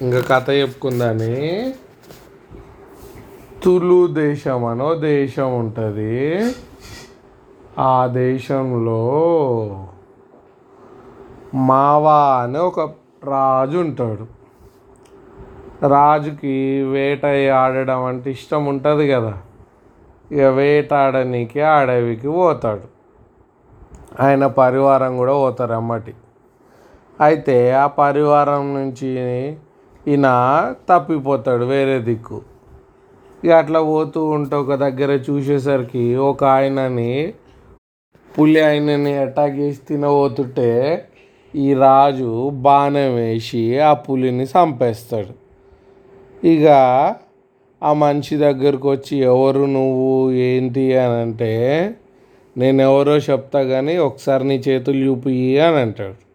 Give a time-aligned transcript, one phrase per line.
[0.00, 1.72] ఇంకా కథ చెప్పుకుందని.
[3.64, 6.40] తులు దేశం అనో దేశం ఉంటుంది.
[7.78, 9.00] ఆ దేశంలో
[11.54, 12.80] మావా అనే ఒక
[13.24, 14.26] రాజు ఉంటాడు.
[15.86, 19.38] రాజుకి వేట ఆడడం అంటే ఇష్టం ఉంటుంది కదా.
[20.32, 22.98] ఇక వేటాడనీకి అడవికి పోతాడు.
[24.22, 26.14] ఆయన పరివారం కూడా పోతారు అమ్మటి.
[27.20, 29.56] అయితే ఆ పరివారం నుంచి
[30.08, 32.40] ఈయన తప్పిపోతాడు వేరే దిక్కు.
[33.44, 37.34] ఇక అట్లా పోతూ ఉంటే ఒక దగ్గర చూసేసరికి ఒక ఆయనని
[38.38, 41.04] పులి ఆయనని అటాక్ చేసి తినబోతుంటే
[41.54, 45.48] ఈ రాజు బాణం వేసి ఆ పులిని చంపేస్తాడు.
[46.46, 46.66] ఇక
[47.82, 50.30] ఆ మనిషి దగ్గరకు వచ్చి ఎవరు నువ్వు?
[50.30, 50.96] ఏంటి?
[50.96, 51.94] అని అంటే
[52.56, 56.28] నేను ఎవరో చెప్తా కానీ ఒకసారి నీ చేతులు చూపి అని అంటాడు.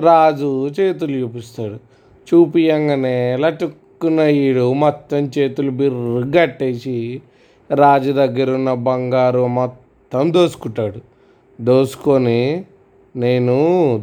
[0.00, 1.90] రాజు చేతులు చూపిస్తాడు.
[2.30, 7.20] చూపియంగానే లటుక్కున ఈడు మొత్తం చేతులు బిర్రు కట్టేసి
[7.70, 11.00] రాజు దగ్గర ఉన్న బంగారు మొత్తం దోసుకుంటాడు.
[11.60, 12.64] దోసుకొని
[13.16, 13.56] నేను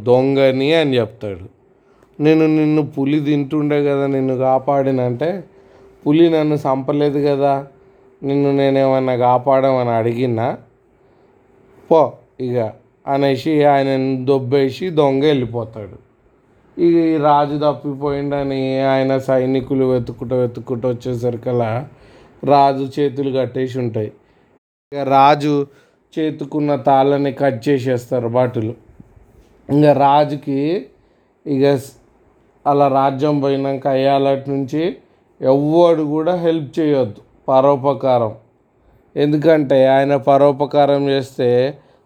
[0.03, 1.45] దొంగని అని చెప్తాడు.
[2.19, 5.43] నేను నిన్ను పులి తింటుండే కదా నిన్ను కాపాడినంటే
[6.05, 7.53] పులి నన్ను చంపలేదు కదా
[8.23, 10.57] నిన్ను నేనేమన్నా కాపాడమని అడిగినా
[11.89, 12.01] పో
[12.41, 12.71] ఇక
[13.07, 13.89] అనేసి ఆయన
[14.25, 15.97] దొబ్బేసి దొంగ వెళ్ళిపోతాడు.
[16.77, 21.69] ఈ రాజు తప్పిపోయిండని ఆయన సైనికులు వెతుక్కుంటూ వెతుక్కుంటూ వచ్చేసరికల్లా
[22.43, 24.09] రాజు చేతులు కట్టేసి ఉంటాయి.
[24.91, 25.53] ఇక రాజు
[26.13, 28.73] చేతుకున్న తాళ్ళని కట్ చేసేస్తారు బాటులు.
[29.69, 30.59] ఇంకా రాజుకి
[31.45, 31.63] ఇక
[32.65, 34.83] అలా రాజ్యం పోయినాక అయ్యాలటి నుంచి
[35.41, 38.31] ఎవ్వడు కూడా హెల్ప్ చేయొద్దు పరోపకారం.
[39.15, 41.49] ఎందుకంటే ఆయన పరోపకారం చేస్తే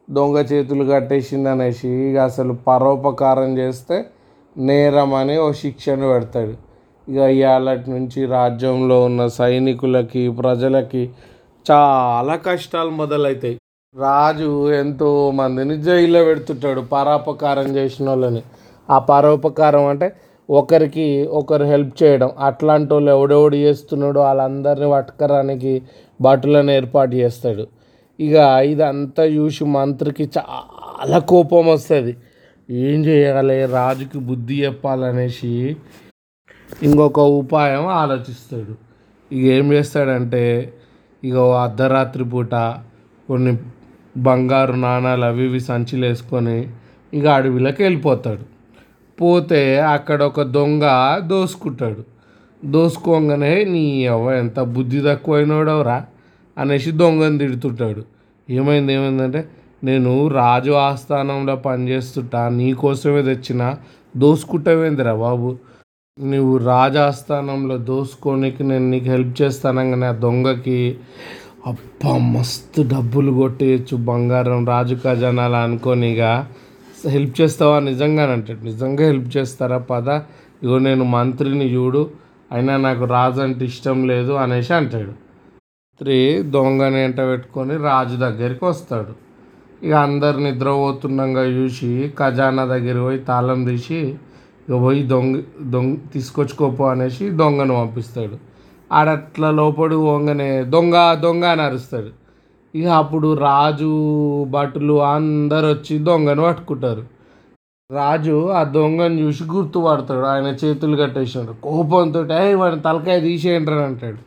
[0.07, 3.97] దొంగ చేతులు కట్టేసింది అనేసి ఇక అసలు పరోపకారం చేస్తే
[4.57, 6.53] నేరం అని ఓ శిక్షను పెడతాడు.
[7.11, 11.09] ఇక ఇవాళ నుంచి రాజ్యంలో ఉన్న సైనికులకి ప్రజలకి
[11.71, 13.59] చాలా కష్టాలు మొదలవుతాయి
[13.97, 18.43] రాజు ఎంతో మందిని జైల్లో పెడుతుంటాడు పరోపకారం చేసిన వాళ్ళని.
[18.89, 20.13] ఆ పరోపకారం అంటే
[20.49, 22.31] ఒకరికి ఒకరు హెల్ప్ చేయడం.
[22.39, 25.81] అట్లాంటి వాళ్ళు ఎవడెవడు చేస్తున్నాడో వాళ్ళందరినీ పట్టుకరానికి
[26.21, 27.67] బటులను ఏర్పాటు చేస్తాడు.
[28.19, 28.35] ఇక
[28.65, 32.17] ఇదంతా చూసి మంత్రికి చాలా కోపం వస్తుంది.
[32.71, 33.65] ఏం చేయాలి?
[33.65, 35.75] రాజుకి బుద్ధి చెప్పాలనేసి
[36.83, 38.75] ఇంకొక ఉపాయం ఆలోచిస్తాడు.
[39.33, 40.73] ఇక ఏం చేస్తాడంటే
[41.23, 42.55] ఇక అర్ధరాత్రి పూట
[43.29, 43.57] కొన్ని
[44.17, 46.67] బంగారు నాణాలు అవి ఇవి సంచులు వేసుకొని
[47.13, 48.45] ఇక అడవిలోకి వెళ్ళిపోతాడు.
[49.21, 50.83] పోతే అక్కడ ఒక దొంగ
[51.27, 52.03] దోసుకుంటాడు.
[52.65, 56.05] దోసుకోగానే నీ అవ్వ ఎంత బుద్ధి తక్కువైనోడవరా?
[56.57, 58.05] అనేసి దొంగని తిడుతుంటాడు.
[58.49, 58.93] ఏమైంది?
[58.93, 59.49] ఏమైందంటే
[59.83, 63.61] నేను రాజు ఆస్థానంలో పనిచేస్తుంటా నీకోసమే తెచ్చిన
[64.15, 65.49] దోసుకుంటావేందిరా బాబు?
[66.19, 70.79] నువ్వు రాజాస్థానంలో దోసుకోనికి నేను నీకు హెల్ప్ చేస్తానంగానే ఆ దొంగకి.
[71.65, 76.31] అబ్బా మస్తు డబ్బులు కొట్టేయచ్చు బంగారం రాజు ఖజానాలు అనుకోనిగా
[77.01, 77.09] ఇక.
[77.09, 79.77] హెల్ప్ చేస్తావా నిజంగానే అంటాడు నిజంగా హెల్ప్ చేస్తారా?
[79.91, 80.07] పద
[80.63, 82.01] ఇగో నేను మంత్రిని చూడు
[82.51, 85.13] అయినా నాకు రాజు అంటే ఇష్టం లేదు అనేసి అంటాడు.
[85.89, 89.30] మంత్రి దొంగని ఎంట పెట్టుకొని రాజు దగ్గరికి వస్తాడు.
[89.83, 93.95] ఇక అందరు నిద్రపోతుండగా చూసి ఖజానా దగ్గర పోయి తాళం తీసి
[94.69, 98.37] ఇక పోయి దొంగ దొంగ తీసుకొచ్చుకోపో అనేసి దొంగను పంపిస్తాడు.
[98.91, 102.11] ఆడట్లా లోపడు పోగానే దొంగ దొంగ అని అరుస్తాడు.
[102.77, 103.91] ఇక అప్పుడు రాజు
[104.43, 107.03] భటులు అందరు వచ్చి దొంగను పట్టుకుంటారు.
[107.91, 110.25] రాజు ఆ దొంగను చూసి గుర్తుపడతాడు.
[110.25, 111.51] ఆయన చేతులు కట్టేసినాడు.
[111.51, 112.19] కోపంతో
[112.57, 114.21] వాడిని తలకాయ తీసేయండి అని అంటాడు.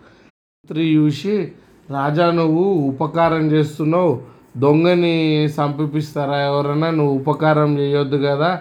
[0.78, 1.52] చూసి
[1.90, 4.33] రాజా నువ్వు ఉపకారం చేస్తున్నావు.
[4.56, 8.60] దొంగని సంపిస్తారా ఎవరైనా నువ్వు ఉపకారం చేయొద్దు కదా.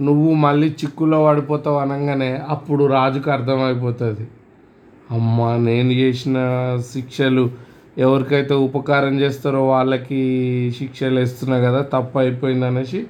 [0.00, 4.28] నువ్వు మళ్ళీ చిక్కులో పడిపోతావు అనగానే అప్పుడు రాజుకు అర్థమైపోతుంది.
[5.10, 6.36] అమ్మ నేను చేసిన
[6.92, 7.50] శిక్షలు
[7.98, 10.20] ఎవరికైతే ఉపకారం చేస్తారో వాళ్ళకి
[10.78, 13.06] శిక్షలు వేస్తున్నా కదా తప్పు అయిపోయింది అనేసి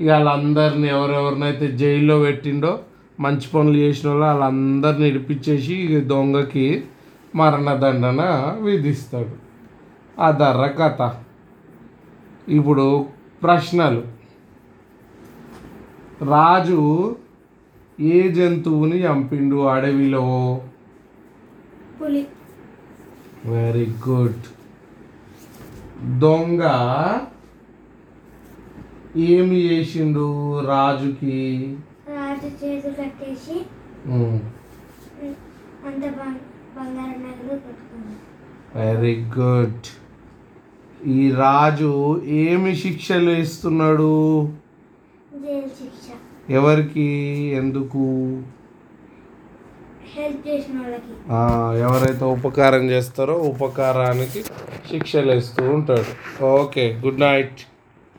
[0.00, 2.78] ఇక వాళ్ళందరిని ఎవరెవరినైతే జైల్లో పెట్టిండో
[3.20, 6.84] మంచి పనులు చేసిన వాళ్ళు వాళ్ళందరిని ఇడిపించేసి ఇక దొంగకి
[7.34, 8.22] మరణదండన
[8.60, 9.34] విధిస్తాడు.
[10.20, 11.12] ఆ దర్ర కథ.
[12.48, 12.84] ఇప్పుడు
[13.42, 14.02] ప్రశ్నలు.
[16.24, 16.78] రాజు
[17.98, 20.24] ఏ జంతువుని చంపిండు అడవిలో?
[23.46, 24.46] వెరీ గుడ్
[26.20, 26.62] దొంగ
[29.28, 30.26] ఏమి చేసిండు
[30.66, 31.38] రాజుకి?
[32.16, 33.56] రాజు చేతులు కట్టేసి
[35.88, 36.04] అంత
[36.76, 37.54] బంగారం నగలు
[38.76, 39.86] వెరీ గుడ్
[41.06, 44.48] ఈ రాజు ఏమి శిక్షలు ఇస్తున్నాడు?
[46.50, 47.08] ఎవరికి?
[47.54, 48.42] ఎందుకు?
[51.78, 54.42] ఎవరైతే ఉపకారం చేస్తారో ఉపకారానికి
[54.90, 56.44] శిక్షలు వేస్తూ ఉంటాడు.
[56.44, 57.60] Okay good night.